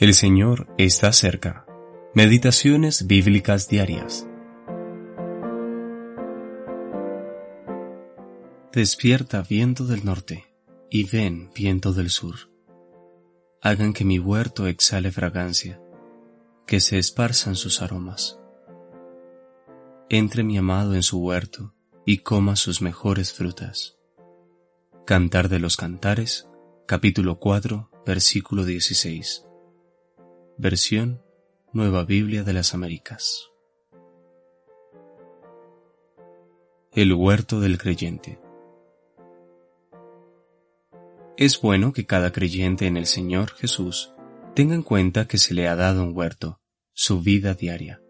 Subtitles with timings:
[0.00, 1.66] El Señor está cerca.
[2.14, 4.28] Meditaciones bíblicas diarias.
[8.72, 10.44] Despierta viento del norte
[10.88, 12.36] y ven viento del sur.
[13.60, 15.80] Hagan que mi huerto exhale fragancia,
[16.64, 18.38] que se esparzan sus aromas.
[20.08, 21.74] Entre mi amado en su huerto
[22.06, 23.98] y coma sus mejores frutas.
[25.04, 26.48] Cantar de los Cantares,
[26.86, 29.47] capítulo 4, versículo 16.
[30.60, 31.22] Versión
[31.72, 33.52] Nueva Biblia de las Américas.
[36.90, 38.40] El huerto del creyente.
[41.36, 44.12] Es bueno que cada creyente en el Señor Jesús
[44.56, 46.60] tenga en cuenta que se le ha dado un huerto,
[46.92, 48.02] su vida diaria,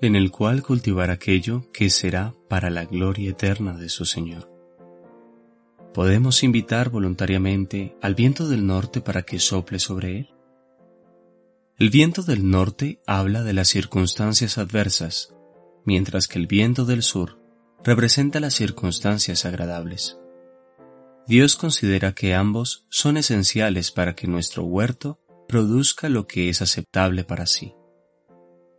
[0.00, 4.50] en el cual cultivar aquello que será para la gloria eterna de su Señor.
[5.92, 10.33] ¿Podemos invitar voluntariamente al viento del norte para que sople sobre él?
[11.84, 15.34] El viento del norte habla de las circunstancias adversas,
[15.84, 17.38] mientras que el viento del sur
[17.84, 20.18] representa las circunstancias agradables.
[21.26, 27.22] Dios considera que ambos son esenciales para que nuestro huerto produzca lo que es aceptable
[27.22, 27.74] para sí.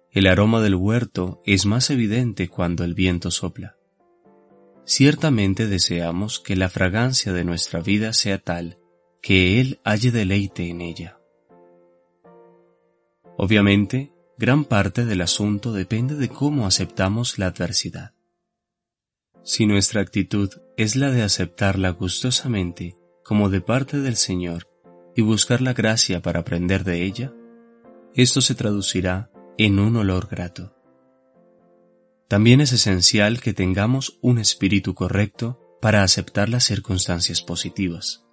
[0.10, 3.78] El aroma del huerto es más evidente cuando el viento sopla.
[4.84, 8.80] Ciertamente deseamos que la fragancia de nuestra vida sea tal
[9.22, 11.15] que Él halle deleite en ella.
[13.38, 18.14] Obviamente, gran parte del asunto depende de cómo aceptamos la adversidad.
[19.44, 24.68] Si nuestra actitud es la de aceptarla gustosamente como de parte del Señor
[25.16, 27.34] y buscar la gracia para aprender de ella,
[28.16, 30.74] esto se traducirá en un olor grato.
[32.28, 38.26] También es esencial que tengamos un espíritu correcto para aceptar las circunstancias positivas.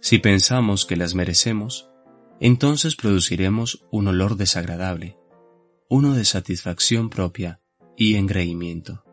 [0.00, 1.90] Si pensamos que las merecemos,
[2.40, 5.16] entonces produciremos un olor desagradable,
[5.88, 7.60] uno de satisfacción propia
[7.96, 9.04] y engreimiento.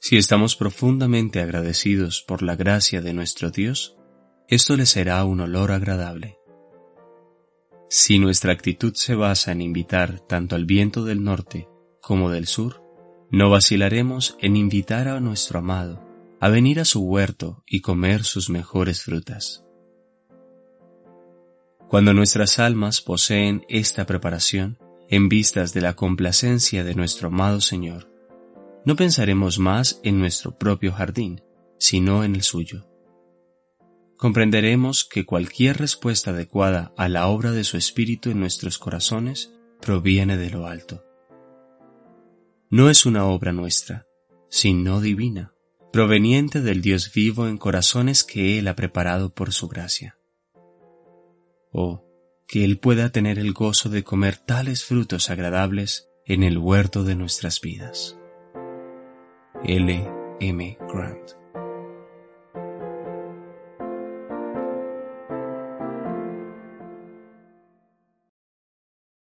[0.00, 3.96] Si estamos profundamente agradecidos por la gracia de nuestro Dios,
[4.48, 6.38] esto le será un olor agradable.
[7.88, 11.68] Si nuestra actitud se basa en invitar tanto al viento del norte
[12.00, 12.82] como del sur,
[13.30, 16.02] no vacilaremos en invitar a nuestro amado
[16.40, 19.64] a venir a su huerto y comer sus mejores frutas.
[21.92, 24.78] Cuando nuestras almas poseen esta preparación,
[25.10, 28.10] en vistas de la complacencia de nuestro amado Señor,
[28.86, 31.42] no pensaremos más en nuestro propio jardín,
[31.78, 32.88] sino en el suyo.
[34.16, 40.38] Comprenderemos que cualquier respuesta adecuada a la obra de su Espíritu en nuestros corazones proviene
[40.38, 41.04] de lo alto.
[42.70, 44.06] No es una obra nuestra,
[44.48, 45.52] sino divina,
[45.92, 50.16] proveniente del Dios vivo en corazones que Él ha preparado por su gracia
[51.72, 52.04] o
[52.46, 57.16] que Él pueda tener el gozo de comer tales frutos agradables en el huerto de
[57.16, 58.18] nuestras vidas.
[59.64, 60.10] L.
[60.40, 60.78] M.
[60.92, 61.41] Grant